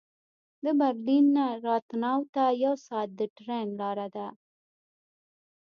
د 0.63 0.65
برلین 0.79 1.25
نه 1.37 1.45
راتناو 1.67 2.21
ته 2.33 2.43
یو 2.63 2.73
ساعت 2.85 3.09
د 3.19 3.21
ټرېن 3.37 3.67
لاره 3.79 4.07
ده 4.15 4.27